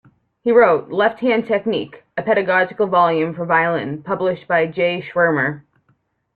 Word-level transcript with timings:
He 0.41 0.51
wrote 0.51 0.89
"Left 0.89 1.19
Hand 1.19 1.45
Technique", 1.45 2.01
a 2.17 2.23
pedagogical 2.23 2.87
volume 2.87 3.35
for 3.35 3.45
violin 3.45 4.01
published 4.01 4.47
by 4.47 4.65
G. 4.65 4.99
Schirmer. 4.99 5.63